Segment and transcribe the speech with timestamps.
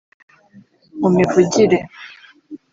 [0.99, 1.77] mu mivugire